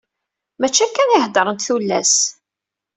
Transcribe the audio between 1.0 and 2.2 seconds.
i heddrent tullas.